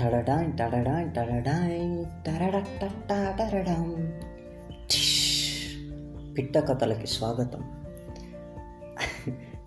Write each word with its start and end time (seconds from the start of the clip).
టడడాయ్ 0.00 0.52
టడడాయ్ 0.52 1.10
టడడాయ్ 1.10 2.04
టరడటటడడడం. 2.26 4.12
పిట్ట 6.38 6.58
కథలకి 6.58 7.06
స్వాగతం. 7.06 7.62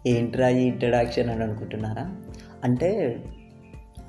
ఏంట్రా 0.08 0.50
ఈ 0.50 0.64
ఇంట్రడక్షన్ 0.64 1.30
అని 1.30 1.44
అనుకుంటున్నారా? 1.44 2.16
అంటే 2.64 3.20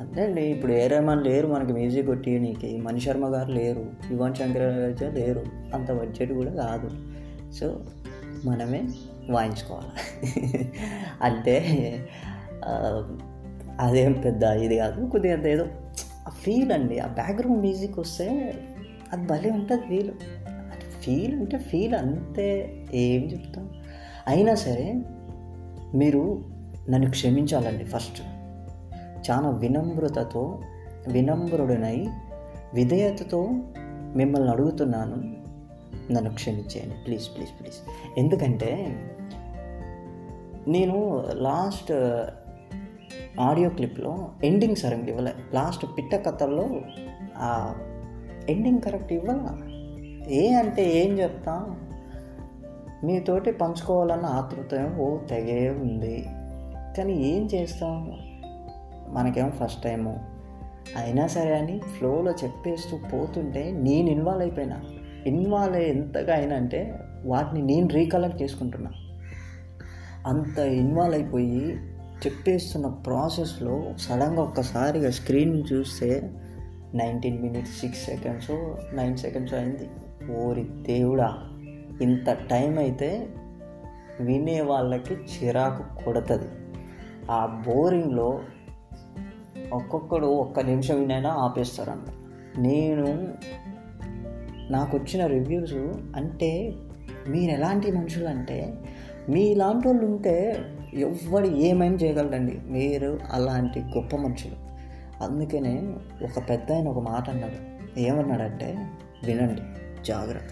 అంతే 0.01 0.23
అండి 0.23 0.43
ఇప్పుడు 0.43 0.73
ఏ 0.73 0.87
రెహమాన్ 0.87 1.25
లేరు 1.25 1.47
మనకి 1.47 1.73
మ్యూజిక్ 1.73 2.07
కొట్టి 2.07 2.39
నీకు 2.39 2.83
మణి 2.83 3.01
శర్మ 3.01 3.35
గారు 3.35 3.53
లేరు 3.53 3.87
యువన్ 4.11 4.35
శంకర్ 4.35 5.15
లేరు 5.15 5.45
అంత 5.75 5.93
బడ్జెట్ 5.93 6.33
కూడా 6.33 6.51
కాదు. 6.51 6.91
సో 7.53 7.85
మనమే 8.45 8.89
వాయించుకోవాలి? 9.31 9.93
అంటే 11.23 11.55
అదేం 13.81 14.13
పెద్ద 14.13 14.43
ఇది 14.43 14.79
కాదు. 14.79 15.07
కొద్దిగా 15.07 15.49
ఏదో 15.49 15.67
ఆ 16.29 16.31
ఫీల్ 16.31 16.73
అండి. 16.73 16.99
ఆ 16.99 17.07
బ్యాక్గ్రౌండ్ 17.07 17.61
మ్యూజిక్ 17.61 17.99
వస్తే 17.99 18.55
అది 19.13 19.27
భలే 19.27 19.51
ఉంటుంది 19.51 19.83
ఫీల్ 19.83 20.13
ఫీల్ 21.01 21.35
అంటే 21.35 21.59
ఫీల్ 21.59 21.95
అంతే 21.95 22.75
ఏం 22.95 23.23
చెప్తాం. 23.23 23.71
అయినా 24.27 24.55
సరే 24.55 25.03
మీరు 25.95 26.45
నన్ను 26.91 27.11
క్షమించాలండి 27.11 27.85
ఫస్ట్ 27.85 28.23
చాలా 29.31 29.51
వినమ్రతతో 29.51 30.61
వినమ్రుడినై 31.09 32.07
విధేయతతో 32.75 33.49
మిమ్మల్ని 34.17 34.51
అడుగుతున్నాను. 34.51 35.17
నన్ను 36.13 36.35
క్షమించేయండి. 36.35 36.95
ప్లీజ్ 36.95 37.29
ప్లీజ్ 37.37 37.51
ప్లీజ్ 37.61 37.77
ఎందుకంటే 38.19 38.71
నేను 40.69 41.25
లాస్ట్ 41.33 41.93
ఆడియో 43.41 43.71
క్లిప్లో 43.71 44.31
ఎండింగ్ 44.45 44.77
సరిగ్గా 44.77 45.07
ఇవ్వలే. 45.07 45.33
లాస్ట్ 45.55 45.87
పిట్ట 45.99 46.15
కథల్లో 46.15 46.69
ఎండింగ్ 48.49 48.81
కరెక్ట్ 48.81 49.13
ఇవ్వాల? 49.13 49.59
ఏ 50.31 50.53
అంటే 50.53 50.91
ఏం 50.91 51.19
చెప్తా? 51.19 51.77
మీతోటి 53.05 53.53
పంచుకోవాలన్న 53.53 54.27
ఆతృత 54.27 54.95
ఓ 54.99 55.17
తెగే 55.17 55.71
ఉంది. 55.71 56.27
కానీ 56.99 57.13
ఏం 57.13 57.49
చేస్తాం? 57.55 58.13
మనకేమో 59.09 59.51
ఫస్ట్ 59.51 59.83
టైము 59.83 60.25
అయినా 60.97 61.27
సరే 61.27 61.59
అని 61.59 61.79
ఫ్లోలో 61.79 62.33
చెప్పేస్తూ 62.33 62.99
పోతుంటే 63.13 63.73
నేను 63.73 64.11
ఇన్వాల్వ్ 64.11 64.43
అయిపోయినా. 64.43 64.83
ఇన్వాల్వ్ 65.27 65.77
అయ్యి 65.77 65.91
ఎంతగా 65.91 66.35
అయినా 66.35 66.57
అంటే 66.57 66.99
వాటిని 67.25 67.63
నేను 67.63 67.89
రీకలెక్ట్ 67.89 68.43
చేసుకుంటున్నా. 68.43 68.91
అంత 70.27 70.59
ఇన్వాల్వ్ 70.59 71.15
అయిపోయి 71.15 71.79
చెప్పేస్తున్న 72.27 72.87
ప్రాసెస్లో 72.87 73.85
సడన్గా 73.99 74.43
ఒక్కసారిగా 74.43 75.11
స్క్రీన్ 75.11 75.65
చూస్తే 75.73 76.31
nineteen 76.95 77.43
minutes 77.43 77.81
six 77.81 78.05
seconds 78.05 78.51
nine 78.95 79.17
seconds 79.17 79.55
అయింది. 79.55 79.89
ఓరి 80.33 80.63
దేవుడా! 80.63 81.39
ఇంత 82.01 82.31
టైం 82.31 82.79
అయితే 82.79 83.29
వినే 84.21 84.61
వాళ్ళకి 84.61 85.15
చిరాకు 85.15 86.05
కొడుతుంది. 86.05 86.49
ఆ 87.31 87.63
బోరింగ్లో 87.67 88.41
ఒక్కొక్కడు 89.73 90.27
ఒక్క 90.27 90.61
నిమిషం 90.61 91.01
వినైనా 91.01 91.31
ఆపేస్తారంట. 91.31 92.09
నేను 92.59 93.35
నాకు 94.71 94.97
వచ్చిన 94.97 95.27
రివ్యూస్ 95.27 95.75
అంటే 96.17 96.73
మీరు 97.29 97.51
ఎలాంటి 97.51 97.93
మనుషులు 97.93 98.29
అంటే 98.29 98.75
మీలాంటి 99.29 99.89
వాళ్ళు 99.89 100.07
ఉంటే 100.07 100.57
ఎవ్వడు 100.95 101.49
ఏమైనా 101.49 101.95
చేయగలరండి. 101.95 102.59
మీరు 102.67 103.19
అలాంటి 103.33 103.81
గొప్ప 103.81 104.17
మనుషులు. 104.17 104.75
అందుకనే 105.25 105.95
ఒక 106.23 106.51
పెద్ద 106.51 106.73
ఆయన 106.73 106.89
ఒక 106.89 106.99
మాట 106.99 107.31
అన్నాడు. 107.31 107.75
ఏమన్నాడంటే 108.01 108.87
వినండి 109.25 109.63
జాగ్రత్త. 110.05 110.45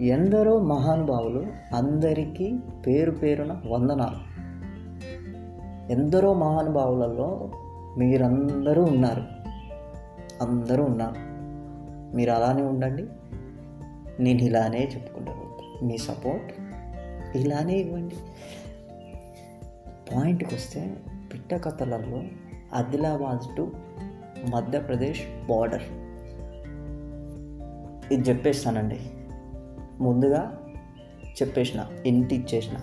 ఎందరో 0.00 0.60
మహానుభావులు 0.60 1.46
అందరికీ 1.74 2.58
పేరు 2.86 3.10
పేరున 3.10 3.60
వందనాలు. 3.68 4.30
ఎందరో 5.92 6.34
మహానుభావులలో 6.34 7.50
మీరందరూ 7.98 8.84
ఉన్నారు. 8.84 9.22
అందరూ 10.42 10.84
ఉన్నారు. 10.84 11.14
మీరు 12.16 12.30
అలానే 12.30 12.62
ఉండండి. 12.62 13.06
నేను 14.20 14.42
ఇలానే 14.42 14.90
చెప్పుకుంటాను 14.94 15.50
మీ 15.84 15.98
సపోర్ట్ 15.98 16.52
ఇలానే 17.36 17.74
ఇవ్వండి. 17.74 18.14
పాయింట్కి 20.14 20.54
వస్తే 20.54 20.96
పిట్ట 21.32 21.54
కథలలో 21.54 22.22
ఆదిలాబాద్ 22.74 23.56
టు 23.56 23.72
మధ్యప్రదేశ్ 24.50 25.46
బార్డర్. 25.48 25.82
ఇది 28.12 28.28
చెప్పేస్తానండి. 28.28 28.98
ముందుగా 30.00 30.58
చెప్పేసిన 31.42 31.86
ఇంటి 32.06 32.36
ఇచ్చేసిన. 32.36 32.76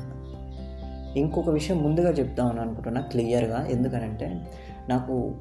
ఇంకొక 1.18 1.50
విషయం 1.50 1.84
ముందుగా 1.84 2.12
చెప్తామని 2.12 2.60
అనుకుంటున్నా 2.60 3.02
క్లియర్గా. 3.02 3.68
ఎందుకనంటే 3.68 4.48
నాకు 4.90 5.36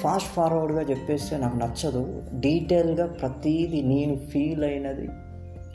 ఫాస్ట్ 0.00 0.28
ఫార్వర్డ్గా 0.28 0.80
చెప్పేస్తే 0.80 1.36
నాకు 1.36 1.56
నచ్చదు. 1.56 2.22
డీటెయిల్గా 2.34 3.06
ప్రతీది 3.06 3.82
నేను 3.82 4.16
ఫీల్ 4.16 4.64
అయినది 4.64 5.08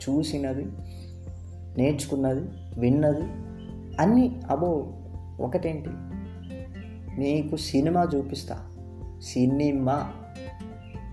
చూసినది 0.08 0.64
నేర్చుకున్నది 1.78 2.48
విన్నది 2.80 3.22
అన్నీ 4.00 4.40
అబో 4.50 4.92
ఒకటేంటి? 5.40 5.90
మీకు 7.20 7.56
సినిమా 7.56 8.08
చూపిస్తా. 8.14 8.70
సినిమా. 9.22 10.12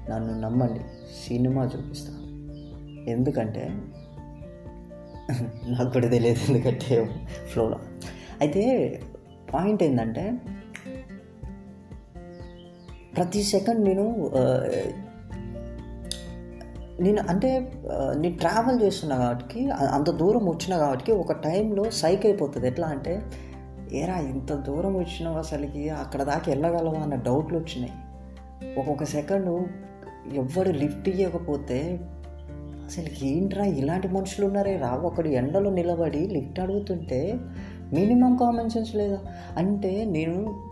నన్ను 0.09 0.39
నమ్మండి 0.39 0.79
సినిమా 1.27 1.63
చూపిస్తా. 1.63 2.13
ఎందుకంటే 3.07 3.81
నాకు 5.67 5.93
కూడా 5.93 6.07
తెలియదు 6.07 6.39
ఎందుకంటే 6.39 7.21
ఫ్లోలో. 7.47 7.79
అయితే 8.41 8.61
పాయింట్ 9.53 9.83
ఏంటంటే 9.83 10.33
ప్రతి 13.15 13.43
సెకండ్ 13.43 13.81
నేను 13.81 14.31
నేను 17.01 17.21
అంటే 17.29 17.73
నేను 18.17 18.37
ట్రావెల్ 18.37 18.81
చేస్తున్నా 18.81 19.17
కాబట్టి 19.17 19.69
అంత 19.69 20.09
దూరం 20.09 20.49
వచ్చిన 20.49 20.77
కాబట్టి 20.77 21.11
ఒక 21.11 21.31
టైంలో 21.31 21.89
సైక్ 21.89 22.25
అయిపోతుంది. 22.25 22.67
ఎట్లా 22.67 22.87
అంటే 22.87 23.21
ఏరా 23.93 24.17
ఇంత 24.17 24.53
దూరం 24.53 24.97
వచ్చినావు 24.97 25.37
అసలుకి? 25.37 25.89
అక్కడ 25.89 26.23
దాకా 26.23 26.43
వెళ్ళగలవా 26.47 26.99
అన్న 26.99 27.15
డౌట్లు 27.15 27.57
వచ్చినాయి. 27.57 27.93
ఒక్కొక్క 28.79 29.03
సెకండ్ 29.03 29.67
ఎవ్వడు 30.33 30.69
లిఫ్ట్ 30.69 31.09
ఇవ్వకపోతే 31.09 31.99
అసలు 32.85 33.25
ఏంట్రా 33.25 33.65
ఇలాంటి 33.65 34.07
మనుషులు 34.07 34.45
ఉన్నారే? 34.45 34.77
రా 34.77 34.89
ఒకడు 34.89 35.27
ఎండలో 35.27 35.69
నిలబడి 35.69 36.27
లిఫ్ట్ 36.27 36.59
అడుగుతుంటే 36.59 37.37
మినిమం 37.93 38.35
కామన్ 38.35 38.69
సెన్స్ 38.69 38.95
లేదా? 38.95 39.19
అంటే 39.57 40.05
నేను 40.05 40.63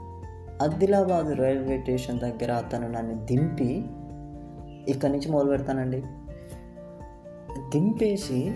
ఆదిలాబాద్ 0.62 1.40
రైల్వే 1.40 1.80
స్టేషన్ 1.80 2.20
దగ్గర 2.20 2.52
అతను 2.52 2.88
నన్ను 2.88 3.26
దింపి 3.26 3.86
ఇక్కడి 4.92 5.12
నుంచి 5.14 5.32
మొదలు 5.32 5.50
పెడతానండి. 5.50 6.04
దింపేసి 7.70 8.54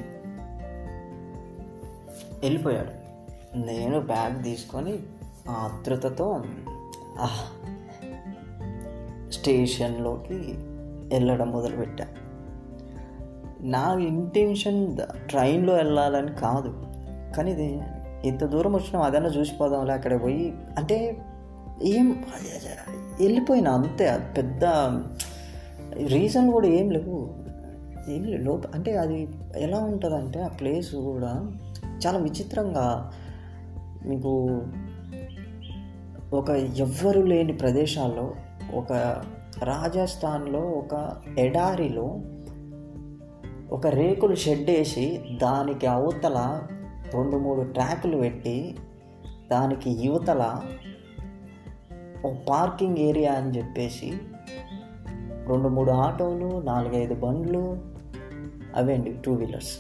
వెళ్ళిపోయాడు. 2.44 3.03
నేను 3.56 4.00
బ్యాగ్ 4.00 4.44
తీసుకొని 4.44 5.00
ఆతృతతో 5.50 6.44
స్టేషన్లోకి 9.31 10.56
వెళ్ళడం 11.14 11.52
మొదలుపెట్టా. 11.52 12.08
నా 13.62 13.94
ఇంటెన్షన్ 13.94 14.97
ట్రైన్లో 15.30 15.74
వెళ్ళాలని 15.74 16.31
కాదు 16.31 16.84
కానీ 17.36 17.52
ఇది 17.52 17.81
ఇంత 18.25 18.46
దూరం 18.46 18.75
వచ్చినాం 18.75 19.02
అదన్నా 19.02 19.30
చూసిపోదాంలే 19.30 19.94
అక్కడ 19.94 20.24
పోయి 20.24 20.53
అంటే 20.78 21.17
ఏం 21.84 22.23
వెళ్ళిపోయినా 23.20 23.72
అంతే 23.72 24.20
పెద్ద 24.38 24.66
రీజన్ 26.06 26.52
కూడా 26.52 26.67
ఏం 26.67 26.90
లేవు. 26.90 27.34
ఏం 28.09 28.23
లేవు 28.23 28.41
లోప 28.41 28.76
అంటే 28.76 28.97
అది 28.97 29.28
ఎలా 29.58 29.79
ఉంటుందంటే 29.79 30.41
ఆ 30.41 30.47
ప్లేస్ 30.47 30.96
కూడా 30.96 31.52
చాలా 32.08 32.17
విచిత్రంగా 32.20 33.11
మీకు 34.05 34.61
ఒక 36.34 36.50
ఎవ్వరు 36.50 37.20
లేని 37.20 37.53
ప్రదేశాల్లో 37.53 38.34
ఒక 38.73 38.94
రాజస్థాన్లో 39.64 40.59
ఒక 40.59 41.16
ఎడారిలో 41.38 42.20
ఒక 43.72 43.88
రేకులు 43.88 44.35
షెడ్ 44.35 44.70
వేసి 44.70 45.22
దానికి 45.41 45.88
అవతల 45.88 46.61
రెండు 47.14 47.35
మూడు 47.35 47.61
ట్రాకులు 47.61 48.17
పెట్టి 48.17 48.76
దానికి 49.52 49.91
యువతల 49.91 50.61
ఒక 52.26 52.34
పార్కింగ్ 52.49 52.97
ఏరియా 52.97 53.34
అని 53.34 53.58
చెప్పేసి 53.58 54.14
రెండు 55.47 55.67
మూడు 55.67 55.91
ఆటోలు 55.91 56.61
నాలుగైదు 56.61 57.16
బండ్లు 57.16 57.78
అవేండి 58.76 59.14
టూ 59.26 59.34
వీలర్స్. 59.34 59.78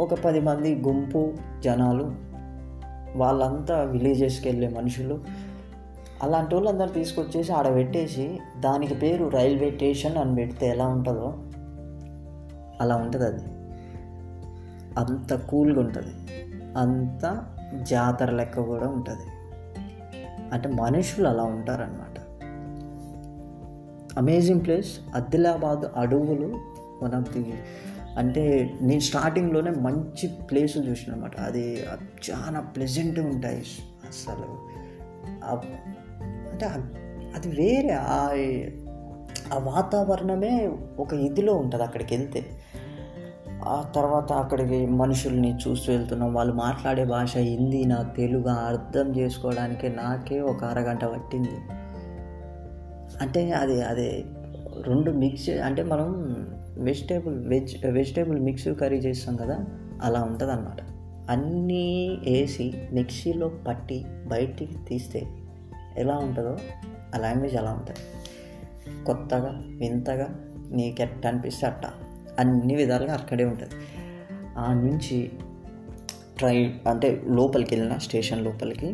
ఒక 0.00 0.14
పది 0.14 0.40
మంది 0.40 0.74
గుంపు 0.74 1.32
జనాలు 1.60 2.29
వాళ్ళంతా 3.16 3.82
విలేజెస్కి 3.82 4.48
వెళ్ళే 4.48 4.68
మనుషులు. 4.68 5.20
అలాంటి 6.22 6.54
వాళ్ళందరూ 6.54 6.88
తీసుకొచ్చేసి 6.88 7.52
ఆడ 7.52 7.74
పెట్టేసి 7.74 8.38
దానికి 8.60 8.94
పేరు 8.94 9.28
రైల్వే 9.28 9.70
స్టేషన్ 9.70 10.16
అని 10.16 10.34
పెడితే 10.34 10.66
ఎలా 10.66 10.86
ఉంటుందో 10.86 11.38
అలా 12.80 12.96
ఉంటుంది 12.96 13.24
అది. 13.24 13.42
అంత 14.98 15.34
కూల్గా 15.34 15.80
ఉంటుంది. 15.80 16.14
అంత 16.76 17.44
జాతర 17.82 18.30
లెక్క 18.30 18.60
కూడా 18.60 18.88
ఉంటుంది. 18.88 19.30
అంటే 20.52 20.68
మనుషులు 20.68 21.28
అలా 21.28 21.42
ఉంటారనమాట 21.42 22.20
అమేజింగ్ 24.18 24.60
ప్లేస్ 24.64 25.00
ఆదిలాబాద్ 25.16 25.80
అడవులు. 25.96 26.58
వన్ 27.02 27.14
ఆఫ్ 27.14 27.32
ది 27.32 27.54
అంటే 28.18 28.74
నేను 28.82 29.00
స్టార్టింగ్లోనే 29.00 29.70
మంచి 29.70 30.28
ప్లేస్ 30.28 30.78
చూసిన 30.78 31.12
అనమాట 31.12 31.40
అది 31.40 31.82
చాలా 32.30 32.60
ప్లెజెంట్గా 32.60 33.26
ఉంటాయి 33.26 33.58
అసలు. 33.58 34.70
అంటే 36.50 36.66
అది 37.34 37.48
వేరే 37.48 37.90
ఆ 39.52 39.58
వాతావరణమే 39.58 40.72
ఒక 40.98 41.12
ఇదిలో 41.12 41.54
ఉంటుంది 41.54 41.84
అక్కడికి 41.84 42.16
వెళ్తే 42.16 42.44
ఆ 43.64 43.92
తర్వాత 43.94 44.32
అక్కడికి 44.32 44.86
మనుషుల్ని 44.86 45.56
చూస్తూ 45.56 45.92
వెళ్తున్నాం. 45.92 46.34
వాళ్ళు 46.34 46.54
మాట్లాడే 46.54 47.04
భాష 47.04 47.36
హిందీ 47.36 47.84
నా 47.84 48.02
తెలుగు 48.02 48.48
అర్థం 48.48 49.16
చేసుకోవడానికి 49.16 49.88
నాకే 49.88 50.40
ఒక 50.40 50.64
అరగంట 50.64 51.04
పట్టింది. 51.04 51.50
అంటే 53.20 53.52
అది 53.52 53.82
అది 53.82 54.26
రెండు 54.82 55.10
మిక్స్ 55.10 55.50
అంటే 55.50 55.82
మనం 55.82 56.36
vegetable 56.78 57.48
veg 57.48 57.86
vegetable 57.86 58.40
mix 58.40 58.68
curry 58.80 58.96
చేస్తాం 58.96 59.36
కదా 59.36 59.58
అలా 60.02 60.22
ఉంటుంది 60.22 60.52
అన్నమాట 60.52 60.76
అన్నీ 61.30 62.18
వేసి 62.24 62.74
మిక్సీలో 62.92 63.48
పట్టి 63.48 64.04
బయటికి 64.26 64.74
తీస్తే 64.88 65.26
ఎలా 65.96 66.16
ఉంటుందో 66.16 66.58
ఆ 67.14 67.18
లాంగ్వేజ్ 67.18 67.56
అలా 67.56 67.72
ఉంటుంది. 67.72 68.00
కొత్తగా 69.04 69.62
వింతగా 69.66 70.28
నీకు 70.70 71.02
ఎట్ట 71.02 71.26
అనిపిస్తే 71.26 71.66
అట్ట 71.66 71.86
అన్ని 72.38 72.74
విధాలుగా 72.74 73.14
అక్కడే 73.14 73.44
ఉంటుంది. 73.44 73.74
ఆ 74.58 74.72
నుంచి 74.72 75.32
ట్రైన్ 76.38 76.88
అంటే 76.88 77.22
లోపలికి 77.26 77.74
వెళ్ళిన 77.74 77.98
స్టేషన్ 77.98 78.44
లోపలికి 78.44 78.86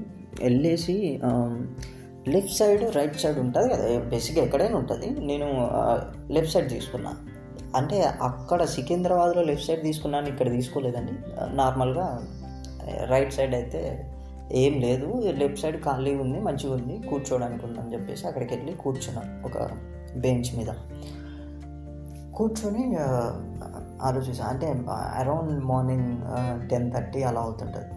వెళ్ళేసి 0.42 1.20
లెఫ్ట్ 2.28 2.52
సైడ్ 2.52 2.96
రైట్ 2.96 3.16
సైడ్ 3.16 3.38
ఉంటుంది 3.38 3.68
కదా 3.68 3.98
బేసిక్గా 3.98 4.44
ఎక్కడైనా 4.44 4.76
ఉంటుంది. 4.76 5.10
నేను 5.20 5.70
లెఫ్ట్ 6.32 6.52
సైడ్ 6.52 6.68
తీసుకున్నా. 6.68 7.16
అంటే 7.76 8.02
అక్కడ 8.02 8.64
సికింద్రాబాద్లో 8.64 9.42
లెఫ్ట్ 9.42 9.66
సైడ్ 9.66 9.82
తీసుకున్నాను 9.82 10.28
ఇక్కడ 10.28 10.48
తీసుకోలేదండి. 10.50 11.12
నార్మల్గా 11.56 12.06
రైట్ 13.08 13.32
సైడ్ 13.32 13.54
అయితే 13.54 14.12
ఏం 14.52 14.74
లేదు. 14.80 15.06
లెఫ్ట్ 15.30 15.60
సైడ్ 15.60 15.78
ఖాళీ 15.84 16.12
ఉంది 16.16 16.40
మంచిగా 16.40 16.74
ఉంది 16.74 17.08
కూర్చోడానికి 17.08 17.66
ఉందని 17.66 17.92
చెప్పేసి 17.92 18.26
అక్కడికి 18.26 18.54
వెళ్ళి 18.54 18.72
కూర్చున్నాను 18.74 19.32
ఒక 19.46 19.68
బెంచ్ 20.16 20.50
మీద. 20.58 20.70
కూర్చొని 22.36 22.84
ఆలోచిస్తాను 24.02 24.50
అంటే 24.50 24.66
అరౌండ్ 25.18 25.64
మార్నింగ్ 25.64 26.10
టెన్ 26.70 26.92
థర్టీ 26.92 27.22
అలా 27.22 27.40
అవుతుంటుంది. 27.40 27.92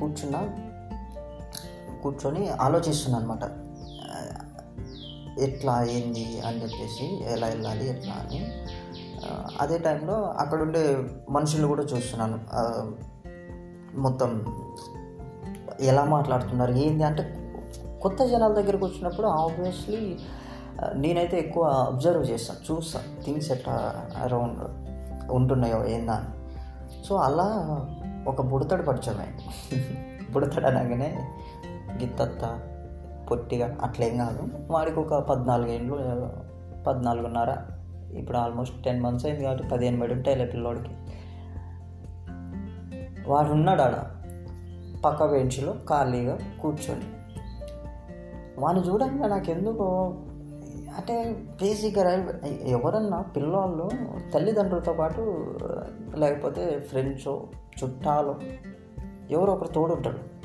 కూర్చున్నా. 0.00 0.40
కూర్చొని 2.02 2.42
ఆలోచిస్తున్నాను 2.48 3.24
అనమాట 3.24 3.44
ఎట్లా 5.38 5.84
ఏంది 5.84 6.40
అని 6.40 6.62
చెప్పేసి 6.62 7.24
ఎలా 7.24 7.46
వెళ్ళాలి 7.46 7.88
ఎట్లా 7.88 8.12
అని. 8.12 8.52
అదే 9.60 9.78
టైంలో 9.78 10.22
అక్కడ 10.22 10.62
ఉండే 10.62 11.08
మనుషులు 11.30 11.66
కూడా 11.66 11.82
చూస్తున్నాను. 11.82 12.40
మొత్తం 14.00 14.44
ఎలా 15.80 16.04
మాట్లాడుతున్నారు 16.04 16.72
ఏంది 16.72 17.04
అంటే 17.04 17.38
కొత్త 18.02 18.24
జనాల 18.24 18.52
దగ్గరికి 18.52 18.84
వచ్చినప్పుడు 18.84 19.26
ఆబ్వియస్లీ 19.26 20.18
నేనైతే 20.94 21.38
ఎక్కువ 21.38 21.64
అబ్జర్వ్ 21.64 22.30
చేస్తాను 22.30 22.72
చూస్తాను 22.72 23.24
థింగ్స్ 23.24 23.50
ఎట్లా 23.50 24.04
అరౌండ్ 24.22 24.58
ఉంటున్నాయో 25.32 25.86
ఏందా 25.86 26.12
అని. 26.12 26.26
సో 27.04 27.16
అలా 27.16 27.48
ఒక 28.28 28.42
బుడతడు 28.42 28.82
పరిచయమే 28.82 29.28
బుడతడు 30.32 30.66
అనగానే 30.66 31.28
గిత్తత్త 31.96 32.60
పొట్టిగా 33.30 33.78
అట్లేం 33.82 34.18
కాదు. 34.18 34.48
వాడికి 34.70 35.00
ఒక 35.00 35.14
పద్నాలుగు 35.14 35.68
ఏళ్ళు 35.68 35.94
పద్నాలుగున్నర 36.86 37.56
ఇప్పుడు 38.16 38.38
ఆల్మోస్ట్ 38.38 38.84
టెన్ 38.84 39.00
మంత్స్ 39.00 39.26
అయింది 39.26 39.44
కాబట్టి 39.44 39.68
పదిహేను 39.68 40.00
బడి 40.00 40.14
ఉంటాయి 40.14 40.46
పిల్లోడికి. 40.46 40.90
వాడు 43.30 43.48
ఉన్నాడు 43.48 43.82
ఆడ 43.82 43.94
పక్క 45.04 45.26
బెంచ్లో 45.26 45.74
ఖాళీగా 45.90 46.38
కూర్చొని. 46.62 47.04
వాడిని 48.58 48.88
చూడంగా 48.88 49.28
నాకు 49.28 49.50
ఎందుకో 49.50 50.14
అంటే 50.96 51.36
బేసిక్గా 51.62 52.10
ఎవరన్నా 52.66 53.22
పిల్లవాళ్ళు 53.22 53.90
తల్లిదండ్రులతో 54.34 54.92
పాటు 54.92 55.20
లేకపోతే 56.16 56.80
ఫ్రెండ్స్ 56.80 57.28
చుట్టాలు 57.84 58.34
ఎవరో 59.30 59.52
ఒకరు 59.52 59.68
తోడుంటాడు 59.68 60.35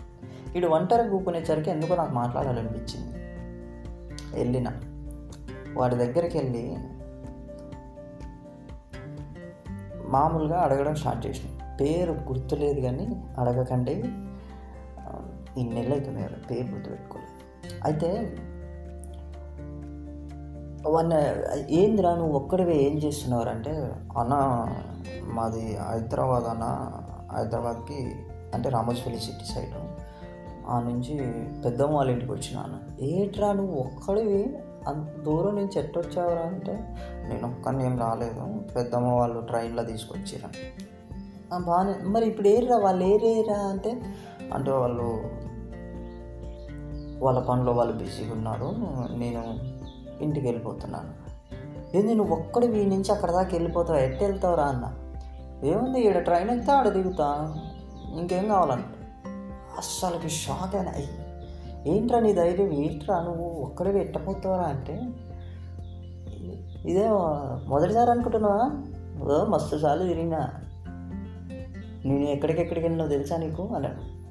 వీడు 0.53 0.67
ఒంటరి 0.67 1.09
కూకునేసరికి 1.09 1.71
ఎందుకో 1.71 1.95
నాకు 1.95 2.13
మాట్లాడాలనిపించింది. 2.13 3.17
వెళ్ళిన. 4.37 4.71
వాడి 5.73 5.95
దగ్గరికి 5.95 6.37
వెళ్ళి 6.37 6.77
మామూలుగా 10.05 10.59
అడగడం 10.59 10.95
స్టార్ట్ 10.95 11.27
చేసిన. 11.27 11.75
పేరు 11.81 12.11
గుర్తులేదు 12.11 12.79
కానీ 12.79 13.23
అడగకండి. 13.37 14.03
ఆ, 14.99 15.29
ఇన్ని 15.57 15.75
నెలలు 15.75 15.93
అవుతుంది 15.93 16.23
కదా 16.23 16.35
పేరు 16.51 16.73
గుర్తుపెట్టుకోలేదు 16.73 17.31
అయితే 17.83 18.37
వన్ 20.87 21.11
ఏందిరా 21.71 22.15
నువ్వు 22.15 22.35
ఒక్కడివే 22.35 22.75
ఏం 22.75 22.97
చేస్తున్నావు 22.97 23.43
అంటే 23.43 23.71
అన్న 24.17 24.67
మాది 25.23 25.77
హైదరాబాద్ 25.77 26.43
అన్న 26.43 26.91
హైదరాబాద్కి 27.35 28.15
అంటే 28.53 28.69
రామోజీపల్లి 28.69 29.19
సిటీ 29.19 29.45
సైడ్. 29.45 30.00
ఆ 30.67 30.79
నుంచి 30.79 31.17
పెద్దమ్మ 31.61 31.95
వాళ్ళ 31.95 32.11
ఇంటికి 32.11 32.31
వచ్చినాను 32.31 33.03
ఏట్రా 33.03 33.53
నువ్వు 33.53 33.79
ఒక్కడివి? 33.79 34.57
అంత 34.87 35.23
దూరం 35.23 35.55
నుంచి 35.55 35.79
ఎట్టొచ్చావురా? 35.79 36.41
అంటే 36.41 36.95
నేను 37.27 37.47
ఒక్కడిని 37.47 37.85
ఏం 37.85 37.99
రాలేదు. 37.99 38.59
పెద్దమ్మ 38.75 39.07
వాళ్ళు 39.07 39.39
ట్రైన్లో 39.39 39.83
తీసుకొచ్చిరా 39.83 40.49
బాగానే 41.57 42.09
మరి 42.09 42.25
ఇప్పుడు 42.25 42.47
ఏర్రా 42.47 42.77
వాళ్ళు 42.77 43.05
ఏరేరా? 43.05 43.57
అంటే 43.57 44.01
అంటే 44.53 44.71
వాళ్ళు 44.71 45.23
వాళ్ళ 47.25 47.39
పనిలో 47.39 47.71
వాళ్ళు 47.71 47.93
బిజీగా 47.93 48.33
ఉన్నారు. 48.33 48.75
నేను 49.15 49.59
ఇంటికి 50.23 50.47
వెళ్ళిపోతున్నాను. 50.47 51.31
ఏంది 51.97 52.15
నువ్వు 52.15 52.35
ఒక్కడివి? 52.35 52.85
నుంచి 52.85 53.11
అక్కడ 53.11 53.31
దాకా 53.31 53.49
వెళ్ళిపోతావు? 53.53 53.99
ఎట్ట 53.99 54.23
వెళ్తావురా 54.23 54.63
అన్న. 54.63 54.93
ఏముంది 55.67 55.99
ఇక్కడ 55.99 56.21
ట్రైన్ 56.21 56.49
ఎక్కితే 56.49 56.71
ఆడ 56.71 56.89
దిగుతా. 56.89 57.55
ఇంకేం 58.19 58.47
కావాలంటే 58.47 59.00
అస్సలకి 59.77 60.29
షాక్ 60.29 60.75
అయినా. 60.75 60.93
ఏంట్రా 61.87 62.19
నీ 62.19 62.33
ధైర్యం? 62.33 62.73
ఏంట్రా 62.73 63.23
నువ్వు 63.23 63.43
ఒక్కడివి 63.43 63.99
ఎట్టపోతావురా 63.99 64.63
అంటే? 64.63 65.01
ఇదే 66.85 67.09
మొదటిసారి 67.67 68.11
అనుకుంటున్నావా? 68.11 68.83
ఓ 69.23 69.45
మస్తు 69.45 69.77
సార్లు 69.77 70.07
తిరిగినా. 70.07 70.49
నేను 72.05 72.29
ఎక్కడికెక్కడికి 72.29 72.85
వెళ్ళినో 72.85 73.07
తెలుసా 73.07 73.37
నీకు? 73.37 73.69
అన్నాడు. 73.75 74.21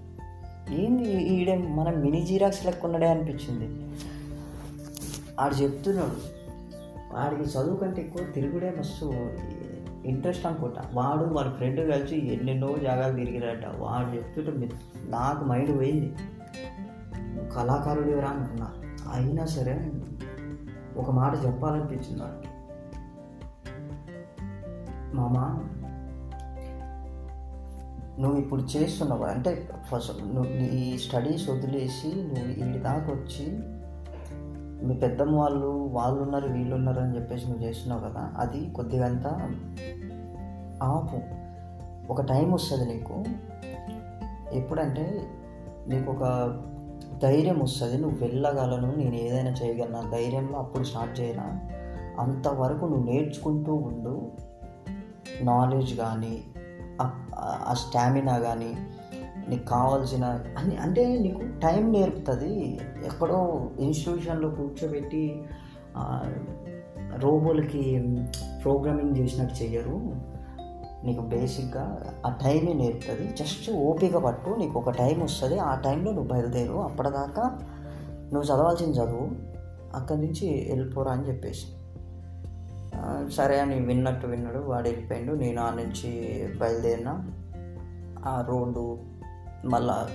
ఏంది 0.75 1.13
ఈడే 1.13 1.57
మన 1.57 1.91
మినీ 1.91 2.23
జీరాక్స్ 2.23 2.67
లెక్క 2.67 2.85
ఉన్నాడే 2.85 3.09
అనిపించింది. 3.09 3.97
ఆడు 5.41 5.55
చెప్తున్నాడు. 5.55 6.41
ఆడికి 7.17 7.43
చదువు 7.43 7.77
కంటే 7.77 8.03
ఎక్కువ 8.03 8.23
తిరుగుడే 8.35 8.75
మస్తు 8.79 9.05
ఇంట్రెస్ట్ 10.05 10.47
అనుకుంటా. 10.47 10.85
వాడు 10.95 11.25
వాళ్ళ 11.25 11.53
ఫ్రెండ్ 11.53 11.91
కలిసి 11.91 12.35
ఎన్నెన్నో 12.35 12.77
జాగాలు 12.83 13.17
తిరిగిరట. 13.17 13.67
వాడు 13.67 14.17
చెప్తుంటే 14.17 14.71
నాకు 15.09 15.45
మైండ్ 15.45 15.79
పోయింది. 15.79 16.15
కళాకారుడు 17.57 18.09
ఎవరా 18.09 18.29
అనుకున్నా. 18.29 18.71
అయినా 19.13 19.47
సరే 19.47 19.93
ఒక 20.97 21.11
మాట 21.11 21.47
చెప్పాలనిపించింది 21.47 22.23
వాడికి. 22.23 22.49
మామా 25.17 25.61
నువ్వు 28.21 28.39
ఇప్పుడు 28.41 28.63
చేస్తున్నావు? 28.63 29.25
అంటే 29.25 29.69
ఫస్ట్ 29.93 30.23
నువ్వు 30.23 30.53
నీ 30.53 30.99
స్టడీస్ 30.99 31.51
వదిలేసి 31.51 32.15
నువ్వు 32.15 32.53
ఇంటి 32.53 32.79
దాకా 32.79 33.13
వచ్చి 33.13 33.59
మీ 34.83 34.95
పెద్దమ్మ 34.95 35.39
వాళ్ళు 35.39 35.89
వాళ్ళు 35.93 36.23
ఉన్నారు 36.23 36.49
వీళ్ళు 36.49 36.75
ఉన్నారు 36.75 37.01
అని 37.01 37.15
చెప్పేసి 37.15 37.47
నువ్వు 37.47 37.65
చేస్తున్నావు 37.65 38.01
కదా 38.01 38.33
అది 38.37 38.71
కొద్దిగా 38.71 39.07
ఆపు. 40.83 41.21
ఒక 42.13 42.21
టైం 42.21 42.53
వస్తుంది 42.53 42.95
నీకు. 42.95 43.25
ఎప్పుడంటే 44.53 45.23
నీకు 45.89 46.11
ఒక 46.11 46.23
ధైర్యం 47.23 47.59
వస్తుంది 47.59 47.99
నువ్వు 47.99 48.19
వెళ్ళగలను 48.19 48.95
నేను 48.95 49.15
ఏదైనా 49.15 49.51
చేయగలను? 49.51 50.11
ధైర్యంలో 50.11 50.59
అప్పుడు 50.59 50.85
స్టార్ట్ 50.85 51.21
చేయరా 51.21 51.61
అంతవరకు 52.21 52.85
నువ్వు 52.85 53.05
నేర్చుకుంటూ 53.05 53.75
ఉండు. 53.75 54.31
నాలెడ్జ్ 55.43 55.97
కానీ 55.97 56.45
ఆ 57.39 57.75
స్టామినా 57.75 58.39
కానీ 58.39 58.77
నీకు 59.49 59.65
కావాల్సిన 59.67 60.25
అన్ని 60.59 60.77
అంటే 60.77 61.19
నీకు 61.19 61.41
టైం 61.41 61.93
నేర్పుతుంది. 61.93 62.81
ఎక్కడో 63.05 63.71
ఇన్స్టిట్యూషన్లో 63.81 64.51
కూర్చోబెట్టి 64.51 65.43
రోబోలకి 67.17 68.13
ప్రోగ్రామింగ్ 68.63 69.17
చేసినట్టు 69.17 69.63
చెయ్యరు. 69.63 70.31
నీకు 71.05 71.21
బేసిక్గా 71.21 72.15
ఆ 72.27 72.31
టైమే 72.31 72.73
నేర్పుతుంది. 72.73 73.35
జస్ట్ 73.37 73.71
ఓపిక 73.71 74.17
పట్టు 74.17 74.51
నీకు 74.51 74.79
ఒక 74.79 74.91
టైం 74.91 75.21
వస్తుంది. 75.21 75.59
ఆ 75.59 75.75
టైంలో 75.75 76.13
నువ్వు 76.13 76.29
బయలుదేరు. 76.29 76.73
అప్పటిదాకా 76.73 77.59
నువ్వు 78.33 78.43
చదవాల్సిన 78.43 78.91
చదువు. 78.91 79.51
అక్కడి 79.95 80.21
నుంచి 80.21 80.67
వెళ్ళిపోరా 80.71 81.13
అని 81.13 81.29
చెప్పేసి. 81.29 81.67
సరే 83.33 83.61
అని 83.61 83.81
విన్నట్టు 83.81 84.27
విన్నాడు. 84.27 84.59
వాడు 84.59 84.89
వెళ్ళిపోయాడు. 84.89 85.33
నేను 85.33 85.63
ఆ 85.63 85.71
నుంచి 85.71 86.11
బయలుదేరిన. 86.61 87.23
ఆ 88.27 88.45
రోడ్డు 88.49 88.99
మళ్ళా 89.65 90.09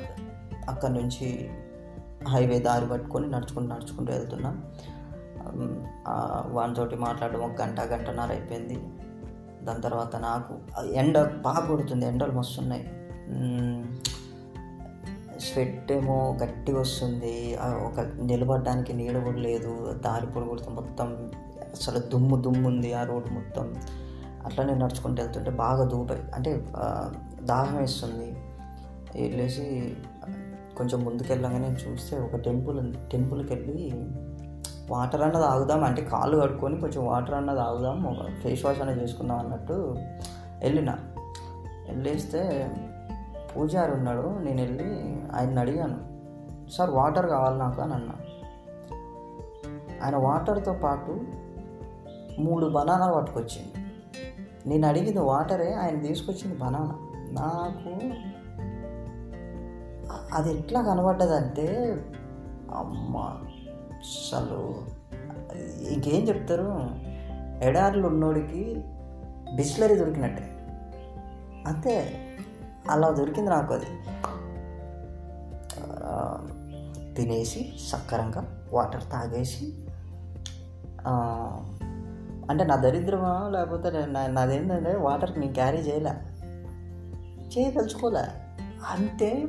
అక్కడి 0.70 0.94
నుంచి 0.94 1.50
హైవే 2.28 2.60
దారి 2.60 2.88
పట్టుకొని 2.88 3.32
నడుచుకుంటూ 3.32 3.76
నడుచుకుంటూ 3.76 4.14
వెళ్తున్నా. 4.14 4.50
ఉమ్, 5.48 5.76
వానితోటి 6.56 6.96
మాట్లాడడం 6.96 7.40
ఒక 7.40 7.62
గంట 7.62 7.82
గంటన్నర 7.82 8.32
అయిపోయింది. 8.32 8.78
దాని 9.64 9.82
తర్వాత 9.82 10.16
నాకు 10.16 10.54
ఎండ 10.94 11.24
బాగా 11.24 11.66
కొడుతుంది 11.68 12.06
ఎండలు 12.06 12.32
మస్తున్నాయి 12.32 12.86
స్వెట్ 15.40 15.92
ఏమో 15.92 16.38
గట్టిగా 16.44 16.80
వస్తుంది. 16.80 17.58
ఒక 17.60 18.00
నిలబడడానికి 18.00 18.94
నీడ 18.94 19.24
కూడా 19.24 19.38
లేదు. 19.38 19.94
దారి 20.06 20.28
పొడి 20.28 20.46
కొడుతూ 20.46 20.72
మొత్తం 20.72 21.32
అసలు 21.74 22.00
దుమ్ము 22.00 22.36
దుమ్ము 22.36 22.68
ఉంది 22.68 22.94
ఆ 22.94 23.04
రోడ్డు 23.04 23.30
మొత్తం. 23.30 23.76
అట్లనే 24.46 24.74
నడుచుకుంటూ 24.74 25.24
వెళ్తుంటే 25.24 25.52
బాగా 25.52 25.84
దూపై 25.84 26.16
అంటే 26.36 26.68
దాహం 27.42 27.78
వేస్తుంది. 27.78 28.38
వెళ్ళేసి 29.22 29.96
కొంచెం 30.78 31.06
ముందుకెళ్ళగానే 31.06 31.68
చూస్తే 31.68 32.20
ఒక 32.20 32.36
టెంపుల్ 32.36 32.80
ఉంది. 32.80 32.98
టెంపుల్కి 33.12 33.54
వెళ్ళి 33.54 33.94
వాటర్ 34.90 35.22
అన్న 35.22 35.34
తాగుదాం 35.34 35.84
అంటే 35.84 36.02
కాళ్ళు 36.02 36.38
కడుక్కొని 36.38 36.80
కొంచెం 36.80 37.06
వాటర్ 37.08 37.36
అన్న 37.36 37.56
తాగుదాం 37.56 38.04
ఒక 38.04 38.42
ఫేస్ 38.44 38.66
వాష్ 38.66 38.82
అనేది 38.82 39.04
చేసుకుందాం 39.04 39.40
అన్నట్టు 39.40 39.96
వెళ్ళిన. 40.64 40.96
వెళ్ళేస్తే 41.88 42.72
పూజారి 43.56 43.92
ఉన్నాడు. 43.92 44.40
నేను 44.40 44.62
వెళ్ళి 44.62 45.16
ఆయన 45.36 45.60
అడిగాను 45.60 46.16
సార్ 46.72 46.90
వాటర్ 46.90 47.26
కావాలి 47.26 47.58
నాకు 47.58 47.82
అని 47.82 47.94
అన్నా. 47.94 48.14
ఆయన 50.04 50.16
వాటర్తో 50.16 50.74
పాటు 50.74 51.22
మూడు 52.40 52.66
బనానాలు 52.66 53.14
పట్టుకొచ్చింది 53.14 53.86
నేను 54.70 54.88
అడిగింది 54.88 55.20
వాటరే 55.20 55.74
ఆయన 55.74 56.00
తీసుకొచ్చింది 56.00 56.58
బనానా. 56.58 56.96
నాకు 57.32 58.00
అది 60.36 60.58
ఎట్లా 60.60 60.82
కనబడ్డదంటే 60.82 61.98
అమ్మ 62.74 63.18
అసలు 63.94 64.76
ఇంకేం 65.90 66.28
చెప్తారు? 66.28 66.90
ఎడార్లు 67.64 68.08
ఉన్నోడికి 68.08 68.84
బిస్లరీ 69.56 69.96
దొరికినట్టే. 69.96 70.52
అంతే. 71.68 72.20
అలా 72.90 73.10
దొరికింది 73.10 73.50
నాకు 73.50 73.74
అది. 73.74 73.86
తినేసి 77.14 77.74
సక్కరంగా 77.88 78.68
వాటర్ 78.74 79.04
తాగేసి 79.04 79.86
అంటే 82.50 82.64
నా 82.64 82.76
దరిద్రమా? 82.76 83.50
లేకపోతే 83.50 83.92
నేను- 83.92 84.26
నాదేంటంటే 84.26 84.96
వాటర్ 84.96 85.40
నేను 85.40 85.54
క్యారీ 85.54 85.78
చేయలే. 85.78 86.14
చేయదలుచుకోలే. 87.58 88.24
అంతే. 88.90 89.44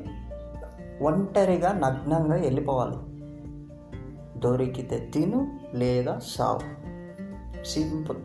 ఒంటరిగా 1.02 1.72
నగ్నంగా 1.72 2.34
వెళ్ళిపోవాలి. 2.34 3.16
దొరికితే 4.40 5.10
తిను 5.14 5.60
లేదా 5.74 6.18
సావు. 6.18 6.60
సింపుల్. 7.64 8.18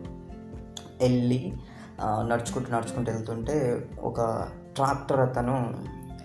వెళ్ళి 1.02 1.56
నడుచుకుంటూ 2.04 2.72
నడుచుకుంటూ 2.72 3.12
వెళ్తుంటే 3.12 3.88
ఒక 4.02 4.48
ట్రాక్టర్ 4.74 5.20
అతను 5.20 5.74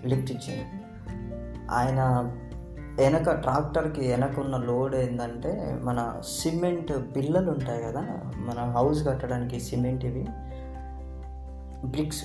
లిఫ్ట్ 0.04 0.32
ఇచ్చింది. 0.32 0.66
ఆయన 1.70 2.32
వెనక 2.98 3.30
ట్రాక్టర్కి 3.30 4.00
వెనక 4.00 4.38
ఉన్న 4.38 4.56
లోడ్ 4.56 4.94
ఏంటంటే 4.94 5.78
మన 5.82 6.20
సిమెంట్ 6.28 7.12
బిల్లలు 7.12 7.50
ఉంటాయి 7.50 7.82
కదా 7.82 8.00
మన 8.36 8.70
హౌస్ 8.70 9.08
కట్టడానికి 9.08 9.60
సిమెంట్ 9.60 10.04
ఇవి. 10.04 10.26
బ్రిక్స్. 11.88 12.24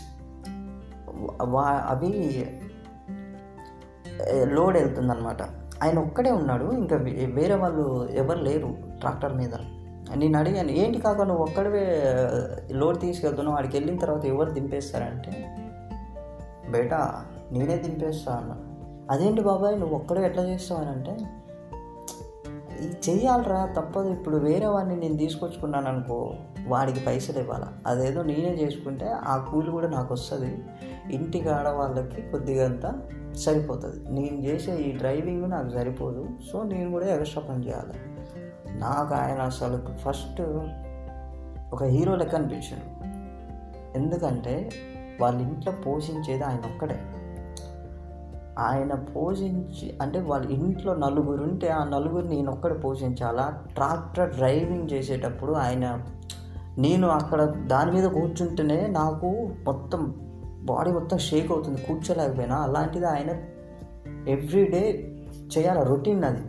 వా 1.41 1.63
అవి 1.63 2.45
లోడ్ 4.31 4.77
వెళ్తుందనమాట 4.77 5.41
ఆయన 5.83 5.99
ఒక్కడే 5.99 6.31
ఉన్నాడు 6.31 6.71
ఇంకా 6.71 6.95
వేరే 7.33 7.55
వాళ్ళు 7.55 8.09
ఎవరు 8.11 8.39
లేరు 8.39 8.75
ట్రాక్టర్ 8.99 9.35
మీద. 9.35 9.49
నేను 10.15 10.39
అడిగాను 10.39 10.71
ఏంటి 10.71 10.99
కాక 10.99 11.21
నువ్వు 11.21 11.43
ఒక్కడే 11.43 12.03
లోడ్ 12.71 12.99
తీసుకెళ్తున్నావు 12.99 13.55
వాడికి 13.55 13.77
వెళ్ళిన 13.77 13.97
తర్వాత 13.97 14.25
ఎవరు 14.25 14.49
దింపేస్తారంటే? 14.49 15.55
బేటా 16.69 17.25
నేనే 17.51 17.77
దింపేస్తా 17.77 18.33
అన్న. 18.33 18.55
అదేంటి 19.11 19.41
బాబాయ్ 19.41 19.79
నువ్వు 19.79 19.95
ఒక్కడే 19.95 20.25
ఎట్లా 20.25 20.43
చేస్తావు? 20.43 20.81
అని 20.81 20.89
అంటే 20.89 21.17
ఇది 22.79 22.97
చెయ్యాలరా 23.09 23.65
తప్పదు. 23.65 24.09
ఇప్పుడు 24.09 24.37
వేరే 24.37 24.65
వాడిని 24.65 24.95
నేను 24.95 25.17
తీసుకొచ్చుకున్నాను 25.17 25.87
అనుకో 25.87 26.33
వాడికి 26.67 26.99
పైసలు 26.99 27.39
ఇవ్వాలి. 27.39 27.65
అదేదో 27.87 28.23
నేనే 28.23 28.49
చేసుకుంటే 28.49 29.09
ఆ 29.09 29.37
కూలి 29.37 29.71
కూడా 29.71 29.89
నాకు 29.89 30.13
వస్తుంది. 30.13 30.63
ఇంటికి 31.11 31.49
ఆడవాళ్ళకి 31.49 32.21
కొద్దిగా 32.21 32.65
అంతా 32.65 33.01
సరిపోతుంది. 33.33 34.21
నేను 34.21 34.41
చేసే 34.41 34.75
ఈ 34.75 34.91
డ్రైవింగ్ 34.91 35.49
నాకు 35.49 35.69
సరిపోదు. 35.69 36.27
సో 36.51 36.63
నేను 36.63 36.91
కూడా 36.91 37.05
ఎక్స్ట్రా 37.05 37.43
పని 37.49 37.67
చేయాలి. 37.67 37.99
నాకు 38.79 39.13
ఆయన 39.13 39.41
అసలు 39.41 39.95
ఫస్ట్ 39.95 40.41
ఒక 41.73 41.83
హీరో 41.83 42.15
లెక్క 42.15 42.35
అనిపించాడు. 42.35 43.05
ఎందుకంటే 43.97 44.71
వాళ్ళ 45.21 45.41
ఇంట్లో 45.41 45.71
పోషించేది 45.71 46.43
ఆయన 46.43 46.57
ఒక్కడే. 46.57 46.99
ఆయన 48.59 48.93
పోషించి 48.93 49.97
అంటే 50.01 50.19
వాళ్ళ 50.19 50.51
ఇంట్లో 50.51 50.95
నలుగురు 50.95 51.43
ఉంటే 51.43 51.67
ఆ 51.67 51.83
నలుగురు 51.83 52.27
నేను 52.27 52.51
ఒక్కడే 52.51 52.73
పోషించాలా? 52.73 53.63
ట్రాక్టర్ 53.73 54.35
డ్రైవింగ్ 54.35 54.89
చేసేటప్పుడు 54.93 55.53
ఆయన 55.53 56.05
నేను 56.77 57.07
అక్కడ 57.07 57.43
దాని 57.43 57.91
మీద 57.91 58.03
కూర్చుంటేనే 58.03 58.87
నాకు 58.87 59.49
మొత్తం 59.65 60.15
బాడీ 60.63 60.91
మొత్తం 60.91 61.17
షేక్ 61.17 61.51
అవుతుంది 61.51 61.81
కూర్చోలేకపోయినా. 61.81 62.55
అలాంటిది 62.55 63.05
ఆయన 63.05 63.29
ఎవ్రీడే 64.29 65.11
చేయాలి? 65.57 65.83
రొటీన్ 65.83 66.23
అది. 66.23 66.41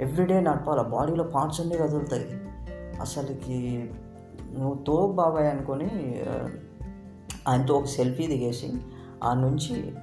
ఎవ్రీడే 0.00 0.40
నడపాలి? 0.40 0.82
బాడీలో 0.82 1.24
పార్ట్స్ 1.24 1.60
అన్నీ 1.60 1.76
కదులుతాయి. 1.76 2.40
అసలుకి 3.00 3.90
నువ్వు 4.58 4.74
తో 4.74 5.06
బాబాయ్ 5.06 5.46
అనుకొని 5.46 6.20
ఆయనతో 7.48 7.74
ఒక 7.74 7.84
సెల్ఫీ 7.84 8.26
దిగేసి 8.26 8.72
ఆ 9.24 9.34
నుంచి 9.34 9.94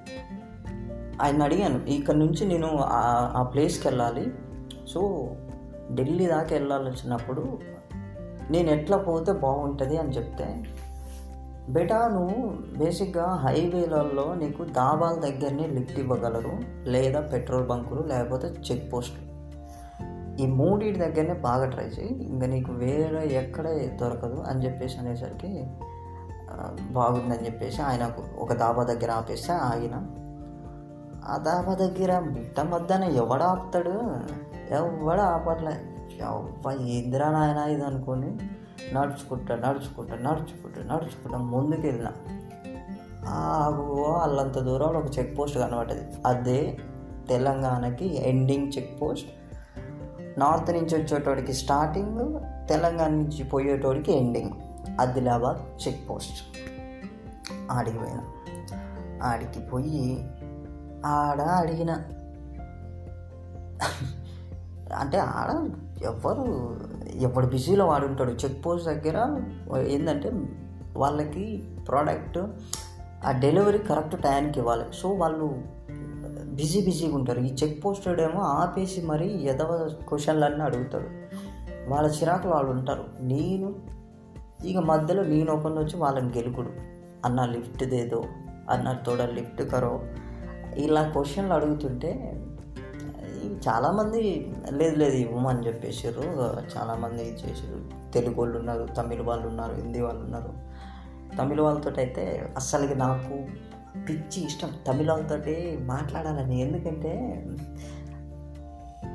ఆయన 1.22 1.44
అడిగాను 1.44 1.86
ఇక్కడ 1.86 2.16
నుంచి 2.16 2.48
నేను 2.48 2.68
ఆ- 2.82 3.34
ఆ 3.36 3.44
ప్లేస్కి 3.44 3.88
వెళ్ళాలి. 3.88 4.32
సో 4.88 5.32
ఢిల్లీ 5.94 6.28
దాకా 6.28 6.50
వెళ్ళాలి 6.52 6.90
వచ్చినప్పుడు 6.90 7.60
నేను 8.52 8.70
ఎట్లా 8.70 8.98
పోతే 8.98 9.32
బాగుంటుంది 9.32 9.98
అని 9.98 10.10
చెప్తే 10.10 10.64
బెటాను 11.70 12.20
నువ్వు 12.20 12.54
బేసిక్గా 12.78 13.26
హైవేలలో 13.26 14.34
నీకు 14.34 14.64
దాబాల 14.64 15.14
దగ్గరనే 15.14 15.68
లిఫ్ట్ 15.68 16.00
ఇవ్వగలరు 16.00 16.52
లేదా 16.90 17.22
పెట్రోల్ 17.22 17.68
బంకులు 17.68 18.02
లేకపోతే 18.02 18.48
చెక్ 18.48 18.94
పోస్టులు. 18.94 19.34
ఈ 20.42 20.48
మూడింటి 20.48 21.00
దగ్గరనే 21.00 21.34
బాగా 21.34 21.66
ట్రై 21.70 21.84
చేయి. 21.84 22.24
ఇంకా 22.24 22.48
నీకు 22.48 22.72
వేరే 22.72 23.28
ఎక్కడ 23.28 23.68
దొరకదు 23.72 24.44
అని 24.48 24.66
చెప్పేసి 24.66 24.98
అనేసరికి 24.98 25.68
బాగుందని 26.92 27.46
చెప్పేసి 27.46 27.82
ఆయనకు 27.82 28.24
ఒక 28.40 28.54
దాబా 28.54 28.84
దగ్గర 28.84 29.12
ఆపేస్తే 29.12 29.54
ఆగిన. 29.54 30.06
ఆ 31.26 31.38
దాబా 31.38 31.74
దగ్గర 31.74 32.20
మిట్ట 32.20 32.60
మధ్యన 32.60 33.04
ఎవడు 33.04 33.44
ఆపుతాడు? 33.44 33.90
ఎవడు 34.70 35.22
ఆపట్లే? 35.22 35.72
ఎవ్వ 36.22 36.72
ఏందిరా 36.72 37.32
నాయన 37.32 37.58
ఇది 37.58 37.86
అనుకొని. 37.86 38.38
నడుచుకుంటా 38.92 39.56
నడుచుకుంటా 39.56 40.16
నడుచుకుంటా 40.16 40.96
నడుచుకుంటా 40.96 41.38
ముందుకు 41.38 41.82
వెళ్ళిన 41.82 42.08
ఆగు 43.28 44.02
వాళ్ళంత 44.02 44.60
దూరంలో 44.60 45.00
ఒక 45.00 45.18
చెక్ 45.20 45.40
పోస్ట్ 45.40 45.58
కనబడ్డది. 45.58 46.02
అదే 46.26 46.78
తెలంగాణకి 47.30 48.30
ఎండింగ్ 48.30 48.72
చెక్ 48.78 49.02
పోస్ట్. 49.02 49.28
నార్త్ 50.40 50.72
నుంచి 50.72 51.04
వచ్చేటోడికి 51.04 51.54
స్టార్టింగ్ 51.54 52.40
తెలంగాణ 52.70 53.10
నుంచి 53.10 53.44
పోయేటోడికి 53.44 54.18
ఎండింగ్. 54.18 54.52
Adilabad 55.02 55.88
check 55.88 56.10
post. 56.10 56.44
ఆడికి 57.72 57.98
పోయిన. 57.98 58.22
ఆడికి 59.24 59.60
పోయి 59.60 60.28
ఆడ 61.06 61.42
అడిగిన. 61.42 61.92
అంటే 65.00 65.18
ఆడ 65.18 65.70
ఎవరు 66.04 66.78
ఎవడు 67.16 67.48
బిజీలో 67.48 67.86
వాడు 67.86 68.06
ఉంటాడు 68.06 68.32
చెక్ 68.32 68.66
పోస్ట్ 68.66 68.88
దగ్గర 68.88 69.42
ఏంటంటే 69.88 70.32
వాళ్ళకి 70.98 71.64
ప్రోడక్ట్ 71.88 72.38
ఆ 73.26 73.32
డెలివరీ 73.32 73.78
కరెక్ట్ 73.78 74.22
టైంకి 74.22 74.60
ఇవ్వాలి. 74.60 74.84
సో 74.94 75.10
వాళ్ళు 75.10 75.62
బిజీ 76.44 76.82
బిజీగా 76.82 77.16
ఉంటారు. 77.16 77.40
ఈ 77.40 77.54
చెక్ 77.54 77.86
పోస్ట్ 77.86 78.08
ఏమో 78.08 78.42
ఆపేసి 78.42 79.02
మరీ 79.02 79.28
ఎదవ 79.28 79.90
క్వశ్చన్లన్నీ 80.10 80.64
అడుగుతాడు. 80.64 81.08
వాళ్ళ 81.90 82.10
చిరాకులు 82.10 82.54
వాళ్ళు 82.54 82.72
ఉంటారు. 82.72 83.04
నేను 83.22 83.76
ఇక 84.66 84.78
మధ్యలో 84.78 85.24
నేను 85.24 85.54
ఒకరిని 85.54 85.80
వచ్చి 85.80 85.98
వాళ్ళని 85.98 86.28
గెలుకుడు. 86.28 86.70
అన్న 87.26 87.46
లిఫ్ట్ 87.46 87.84
దేదో 87.84 88.24
అన్న 88.70 88.94
తోడ 88.94 89.22
లిఫ్ట్ 89.22 89.72
కరో 89.72 90.02
ఇలా 90.76 91.10
క్వశ్చన్లు 91.10 91.54
అడుగుతుంటే 91.54 92.43
చాలామంది 93.46 94.54
లేదు 94.70 94.96
లేదు 94.96 95.16
ఇవ్వమని 95.16 95.68
చెప్పేసారు 95.68 96.22
చాలామంది 96.78 97.24
చేసారు 97.24 98.12
తెలుగు 98.12 98.36
వాళ్ళు 98.36 98.58
ఉన్నారు 98.58 98.88
తమిళ 98.98 99.22
వాళ్ళు 99.22 99.48
ఉన్నారు 99.48 99.74
హిందీ 99.74 100.02
వాళ్ళు 100.02 100.24
ఉన్నారు. 100.24 100.54
తమిళ 101.38 101.62
వాళ్ళతో 101.62 101.92
అయితే 101.98 102.54
అస్సలుకి 102.56 102.96
నాకు 102.96 103.46
పిచ్చి 104.10 104.46
ఇష్టం. 104.46 104.72
తమిళ 104.88 105.12
వాళ్ళతో 105.12 105.38
మాట్లాడాలని. 105.80 106.62
ఎందుకంటే 106.62 107.46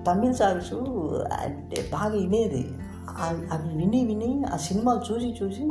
తమిళ 0.07 0.33
సాంగ్స్ 0.33 0.75
అంటే 1.33 1.91
బాగా 1.93 2.13
వినేది. 2.13 2.71
అవి 3.19 3.77
విని 3.77 4.07
విని 4.07 4.45
ఆ 4.53 4.57
సినిమాలు 4.57 5.13
చూసి 5.13 5.37
చూసి 5.43 5.69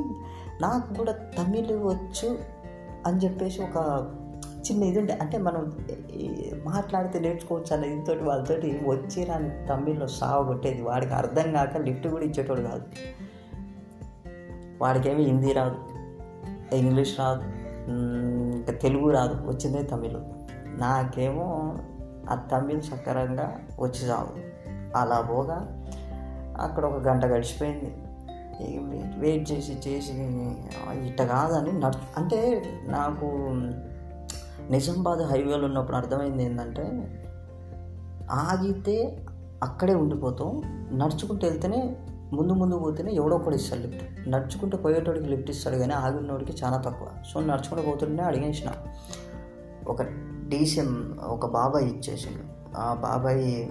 నాకు 0.61 0.93
కూడా 0.93 1.11
తమిళ్ 1.11 1.71
వచ్చు 1.71 2.39
అని 3.05 3.17
చెప్పేసి 3.17 3.61
ఒక 3.61 3.77
చిన్న 4.71 4.83
ఇది 4.83 5.13
అంటే 5.13 5.37
మనం 5.37 5.77
మాట్లాడితే 6.65 7.19
నేర్చుకోవచ్చు 7.19 7.73
అన్న 7.73 7.85
ఇంతో 7.85 8.13
వాళ్ళతోటి 8.13 8.81
వచ్చి 8.87 9.23
రాని 9.23 9.67
తమిళ్ళో 9.67 10.07
సాగు 10.07 10.43
కొట్టేది 10.43 10.81
వాడికి 10.81 11.13
అర్థం 11.13 11.53
కాక 11.53 11.77
లిఫ్ట్ 11.77 12.07
కూడా 12.07 12.25
ఇచ్చేటోడు 12.25 12.61
కాదు. 12.61 12.83
వాడికేమి 14.81 15.23
హిందీ 15.23 15.53
రాదు 15.53 15.75
ఇంగ్లీష్ 16.75 17.19
రాదు 17.19 17.43
ఇంకా 18.55 18.73
తెలుగు 18.73 19.11
రాదు 19.11 19.47
వచ్చిందే 19.47 19.83
తమిళ్. 19.83 20.17
నాకేమో 20.79 21.77
ఆ 22.29 22.35
తమిళ్ 22.35 22.81
సక్రంగా 22.81 23.59
వచ్చి 23.79 24.09
చావు 24.09 24.29
అలా 24.97 25.21
పోగా 25.21 25.85
అక్కడ 26.59 26.85
ఒక 26.85 27.01
గంట 27.01 27.25
గడిచిపోయింది. 27.25 27.93
వెయిట్- 28.61 29.19
వెయిట్ 29.19 29.51
చేసి 29.51 29.71
చేసి 29.71 30.11
ఇట్ట 31.07 31.21
కాదని 31.21 31.79
నడు 31.79 32.19
అంటే 32.19 32.63
నాకు 32.87 33.25
నిజామాబాద్ 34.69 35.19
హైవేలో 35.19 35.65
ఉన్నప్పుడు 35.65 35.97
అర్థమైంది 35.97 36.43
ఏంటంటే 36.43 36.83
ఆగితే 38.31 39.25
అక్కడే 39.63 39.93
ఉండిపోతాం 39.93 40.61
నడుచుకుంటూ 40.93 41.47
వెళ్తేనే 41.47 41.95
ముందు 42.33 42.53
ముందు 42.53 42.79
పోతేనే 42.79 43.11
ఎవడో 43.11 43.35
ఒకటి 43.35 43.55
ఇస్తాడు 43.55 43.81
లిఫ్ట్. 43.81 44.29
నడుచుకుంటూ 44.29 44.77
పోయేటోడికి 44.77 45.25
లిఫ్ట్ 45.25 45.49
ఇస్తాడు 45.49 45.75
కానీ 45.75 45.93
ఆగినోడికి 45.93 46.53
చాలా 46.63 46.77
తక్కువ. 46.77 47.07
సో 47.33 47.39
నడుచుకుంటూ 47.39 47.83
పోతుంటే 47.83 48.23
అడిగేసిన. 48.23 48.71
ఒక 49.87 50.01
డీసీఎం 50.47 51.19
ఒక 51.23 51.45
బాబాయ్ 51.45 51.85
ఇచ్చేసిండు. 51.85 52.43
ఆ 52.77 52.93
బాబాయ్ 52.93 53.67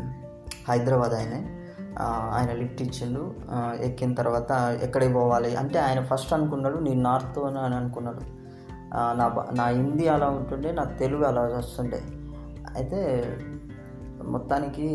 హైదరాబాద్ 0.68 1.12
ఆయనే. 1.12 1.52
ఆయన 1.98 2.52
లిఫ్ట్ 2.52 2.82
ఇచ్చిండు. 2.82 3.34
ఎక్కిన 3.80 4.14
తర్వాత 4.14 4.78
ఎక్కడికి 4.82 5.12
పోవాలి? 5.12 5.56
అంటే 5.56 5.78
ఆయన 5.78 6.04
ఫస్ట్ 6.04 6.32
అనుకున్నాడు 6.32 6.78
నేను 6.78 7.00
నార్త్ 7.00 7.38
అని 7.38 7.74
అనుకున్నాడు. 7.74 8.35
నా 8.94 9.44
నా 9.56 9.66
హిందీ 9.66 10.06
అలా 10.06 10.28
ఉంటుండే 10.28 10.72
నా 10.72 10.84
తెలుగు 10.84 11.24
అలా 11.24 11.42
వస్తుండే. 11.42 12.00
అయితే 12.76 13.28
మొత్తానికి 14.24 14.86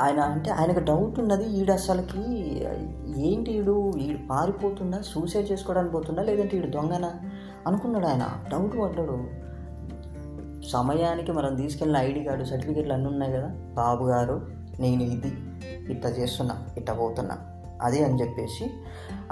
ఆయన 0.00 0.20
అంటే 0.20 0.50
ఆయనకు 0.50 0.78
డౌట్ 0.78 1.20
ఉన్నది 1.20 1.44
ఈడు 1.44 1.72
అసలుకి 1.72 2.20
ఏంటి 3.20 3.52
ఈడు? 3.52 3.92
ఈడు 3.98 4.18
పారిపోతుందా 4.28 5.00
సూసైడ్ 5.00 5.52
చేసుకోవడానికి 5.52 5.92
పోతుందా 5.92 6.22
లేదంటే 6.22 6.56
ఈడు 6.56 6.66
దొంగనా? 6.66 7.12
అనుకున్నాడు 7.66 8.06
ఆయన. 8.06 8.28
డౌట్ 8.52 8.72
పడ్డాడు. 8.78 9.24
సమయానికి 10.68 11.32
మనం 11.32 11.54
తీసుకెళ్ళిన 11.54 12.02
ఐడి 12.02 12.24
కార్డు 12.24 12.44
సర్టిఫికెట్లు 12.44 12.92
అన్నీ 12.92 13.08
ఉన్నాయి 13.08 13.32
కదా? 13.32 13.48
బాబు 13.48 14.04
గారు 14.04 14.46
నేను 14.80 15.02
ఇది 15.02 15.32
ఇట్లా 15.92 16.10
చేస్తున్నా 16.10 16.66
ఇట్లా 16.76 16.94
పోతున్నా 16.94 17.38
అది 17.82 18.04
అని 18.04 18.20
చెప్పేసి 18.20 18.70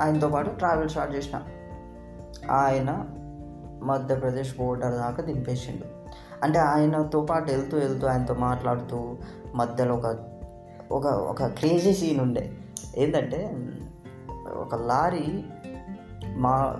ఆయనతో 0.00 0.28
పాటు 0.28 0.50
ట్రావెల్ 0.50 0.88
స్టార్ట్ 0.88 1.16
చేసిన. 1.16 1.40
ఆయన 2.50 3.04
మధ్యప్రదేశ్ 3.82 4.58
బోర్డర్ 4.58 4.92
దాకా 4.92 5.22
దింపేసిండు. 5.22 5.84
అంటే 6.44 6.58
ఆయనతో 6.58 7.20
పాటు 7.20 7.50
వెళ్తూ 7.50 7.78
వెళ్తూ 7.78 8.06
ఆయనతో 8.06 8.34
మాట్లాడుతూ 8.34 9.16
మధ్యలో 9.54 9.94
ఒక 9.94 10.16
ఒక 10.92 11.06
ఒక 11.06 11.46
క్రేజీ 11.46 11.92
సీన్ 11.92 12.20
ఉండే. 12.20 12.52
ఏంటంటే 12.96 13.56
ఒక 14.56 14.74
లారీ 14.74 15.44
మా 16.36 16.76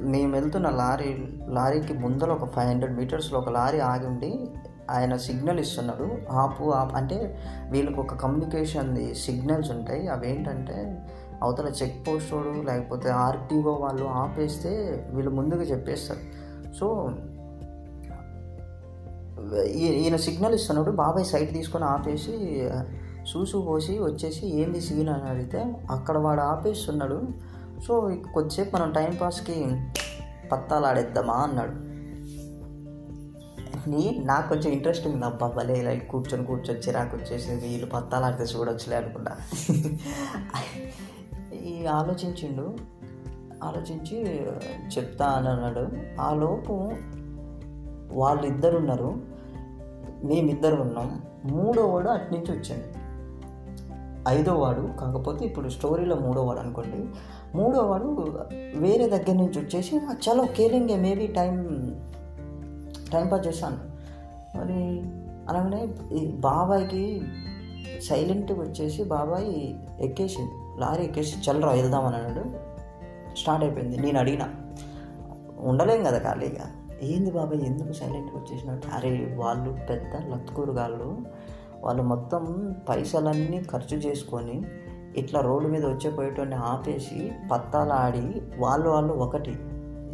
మేము 0.00 0.32
వెళ్తున్న 0.32 0.68
లారీ 0.68 1.28
లారీకి 1.48 1.92
ముందర 1.92 2.30
ఒక 2.30 2.44
ఫైవ్ 2.44 2.68
హండ్రెడ్ 2.68 2.96
మీటర్స్లో 2.96 3.38
ఒక 3.38 3.48
లారీ 3.48 3.78
ఆగి 3.78 4.06
ఉండి 4.06 4.46
ఆయన 4.90 5.16
సిగ్నల్ 5.16 5.60
ఇస్తున్నాడు. 5.60 6.32
ఆపు 6.32 6.70
ఆపు 6.70 6.96
అంటే 6.96 7.38
వీళ్ళకి 7.70 8.00
ఒక 8.00 8.14
కమ్యూనికేషన్ 8.14 9.14
సిగ్నల్స్ 9.14 9.70
ఉంటాయి. 9.70 10.08
అవి 10.08 10.30
ఏంటంటే 10.30 11.06
అవతల 11.42 11.66
చెక్ 11.66 12.08
పోస్ట్ 12.08 12.34
వాడు 12.34 12.62
లేకపోతే 12.62 13.08
ఆర్టీఓ 13.08 13.72
వాళ్ళు 13.72 14.04
ఆపేస్తే 14.04 14.68
వీళ్ళు 15.12 15.30
ముందుగా 15.30 15.62
చెప్పేస్తారు. 15.62 16.20
సో 16.74 17.10
ఈయన 19.64 20.16
సిగ్నల్ 20.16 20.54
ఇస్తున్నాడు. 20.54 20.90
బాబాయ్ 20.90 21.26
సైట్ 21.26 21.52
తీసుకొని 21.52 21.84
ఆపేసి 21.84 22.68
సూసు 23.26 23.56
పోసి 23.56 23.98
వచ్చేసి 23.98 24.60
ఏంది 24.60 24.80
సీన్? 24.80 25.08
అని 25.08 25.30
అడిగితే 25.30 25.86
అక్కడ 25.90 26.18
వాడు 26.18 26.40
ఆపేస్తున్నాడు. 26.40 27.22
సో 27.86 28.12
కొద్దిసేపు 28.34 28.76
మనం 28.76 28.92
టైంపాస్కి 28.92 29.80
పత్తాలు 30.52 30.86
ఆడేద్దామా 30.86 31.34
అన్నాడు. 31.34 31.88
నీ 33.90 34.22
నాకు 34.24 34.48
కొంచెం 34.48 34.72
ఇంట్రెస్ట్ 34.72 35.06
ఉంది. 35.06 35.24
అబ్బా 35.24 35.48
భలే 35.48 35.74
ఇలా 35.74 35.94
కూర్చొని 35.94 36.46
కూర్చొని 36.46 36.80
చిరాకు 36.80 37.16
వచ్చేసి 37.16 37.50
వీళ్ళు 37.50 37.86
పత్తాలు 37.86 38.24
ఆడితే 38.24 38.44
చూడొచ్చులే 38.44 38.96
అనుకుంటా 38.96 39.36
ఈ 41.64 41.86
ఆలోచించిండు. 41.86 42.76
ఆలోచించి 43.62 44.42
చెప్తా 44.96 45.26
అని 45.26 45.48
అన్నాడు. 45.48 45.88
ఆ 46.20 46.34
లోపు 46.34 46.92
వాళ్ళిద్దరు 48.12 48.78
ఉన్నారు 48.78 49.14
మేమిద్దరు 50.24 50.82
ఉన్నాం 50.82 51.22
మూడో 51.44 51.86
వాడు 51.86 52.08
అట్నుంచి 52.08 52.58
వచ్చాడు. 52.58 53.08
ఐదో 54.28 54.54
వాడు 54.54 54.88
కాకపోతే 55.00 55.44
ఇప్పుడు 55.44 55.68
స్టోరీలో 55.68 56.16
మూడో 56.16 56.44
వాడు 56.44 56.58
అనుకోండి. 56.58 57.08
మూడో 57.56 57.80
వాడు 57.80 58.38
వేరే 58.76 59.08
దగ్గర 59.08 59.32
నుంచి 59.32 59.60
వచ్చేసి 59.60 59.96
చాలా 59.96 60.12
చలో 60.12 60.44
కేలింగే 60.44 60.96
మేబీ 60.96 61.26
టైం 61.26 61.56
టైం 63.12 63.28
పాస్ 63.28 63.46
చేశాను 63.46 63.76
మరి 64.58 65.02
అలాగనే 65.48 65.88
ఈ 66.16 66.26
బాబాయ్కి 66.26 67.22
సైలెంట్గా 68.02 68.62
వచ్చేసి 68.62 69.04
బాబాయ్ 69.04 69.74
ఎక్కేసింది 70.00 70.50
లారీ 70.78 71.04
ఎక్కేసి 71.04 71.50
చల్లరా 71.50 71.72
వెళ్దామని 71.72 72.16
అన్నాడు. 72.16 72.68
స్టార్ట్ 73.34 73.64
అయిపోయింది. 73.64 73.96
నేను 73.96 74.18
అడిగిన 74.18 74.48
ఉండలేం 75.58 76.04
కదా 76.04 76.18
ఖాళీగా? 76.18 76.70
ఏంది 77.02 77.30
బాబాయ్ 77.30 77.60
ఎందుకు 77.60 77.92
సైలెంట్గా 77.92 78.40
వచ్చేసినట్టు 78.40 78.88
అరే 78.94 79.34
వాళ్ళు 79.38 79.76
పెద్ద 79.90 80.16
లత్కూరుగాళ్ళు 80.16 81.18
వాళ్ళు 81.82 82.02
మొత్తం 82.02 82.74
పైసలన్నీ 82.88 83.62
ఖర్చు 83.72 83.96
చేసుకొని 83.96 84.62
ఇట్లా 85.16 85.40
రోడ్డు 85.40 85.68
మీద 85.68 85.86
వచ్చే 85.86 86.54
ఆపేసి 86.54 87.32
పత్తాలు 87.52 87.92
ఆడి 87.92 88.42
వాళ్ళు 88.58 88.88
వాళ్ళు 88.88 89.12
ఒకటి 89.12 89.56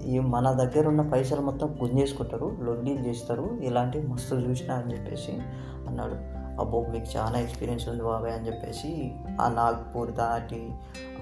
ఈ 0.07 0.19
మన 0.19 0.53
దగ్గర 0.53 0.89
ఉన్న 0.89 1.01
పైసలు 1.01 1.41
మొత్తం 1.41 1.79
గుంజేసుకుంటారు 1.83 2.57
లొల్లీలు 2.63 3.07
చేస్తారు 3.07 3.59
ఇలాంటివి 3.63 4.07
మస్తు 4.07 4.35
చూసినా 4.35 4.75
అని 4.75 4.93
చెప్పేసి 4.93 5.33
అన్నాడు. 5.89 6.44
అబ్బో 6.61 6.87
మీకు 6.91 7.19
చాలా 7.19 7.39
ఎక్స్పీరియన్స్ 7.39 7.89
ఉంది 7.89 8.03
బాబాయ్ 8.03 8.33
అని 8.33 8.47
చెప్పేసి 8.47 9.13
ఆ 9.41 9.49
నాగ్పూర్ 9.49 10.13
దాటి 10.13 10.73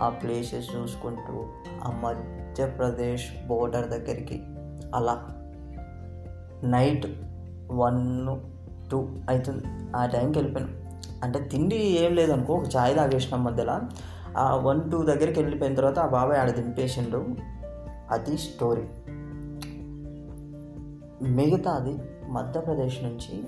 ఆ 0.01 0.09
ప్లేసెస్ 0.09 0.77
చూసుకుంటూ 0.77 1.47
ఆ 1.85 1.91
మధ్యప్రదేశ్ 1.91 3.47
బోర్డర్ 3.47 3.89
దగ్గరికి 3.89 4.43
అలా 4.95 5.29
నైట్ 6.65 7.07
వన్ 7.71 8.27
టూ 8.91 9.01
అవుతుంది 9.31 9.65
ఆ 9.97 10.07
టైంకి 10.07 10.39
వెళ్ళిపోయినాం. 10.39 10.83
అంటే 11.23 11.39
తిండి 11.39 11.77
ఏం 11.77 12.15
లేదనుకో 12.15 12.55
ఒక 12.55 12.65
ఛాయ్ 12.65 12.97
తాగేసినాం 12.97 13.45
మధ్యలో. 13.45 13.81
ఆ 14.39 14.57
వన్ 14.57 14.91
టూ 14.91 15.03
దగ్గరికి 15.03 15.41
వెళ్ళిపోయిన 15.41 15.75
తర్వాత 15.75 15.99
ఆ 15.99 16.07
బాబాయ్ 16.07 16.39
ఆడ 16.39 16.51
దింపేసిండు. 16.51 17.27
అది 18.11 18.39
స్టోరీ 18.39 18.83
మిగతాది 21.23 21.99
మధ్యప్రదేశ్ 22.29 23.05
నుంచి 23.05 23.45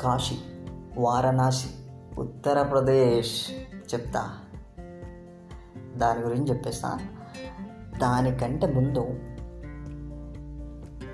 కాశీ 0.00 0.34
వారణాసి 0.96 1.68
ఉత్తరప్రదేశ్ 2.18 3.50
చెప్తా. 3.94 4.38
దాని 5.96 6.20
గురించి 6.20 6.48
చెప్పేస్తా. 6.48 6.98
దానికంటే 8.00 8.66
ముందు 8.66 9.08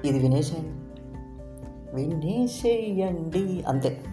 ఇది 0.05 0.19
వినేసేయండి. 0.19 1.01
వినేసేయండి 1.95 3.65
అంతే. 3.69 4.05